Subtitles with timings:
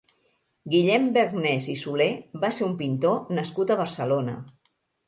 [0.73, 2.09] Guillem Bergnes i Soler
[2.47, 4.41] va ser un pintor nascut a Barcelona.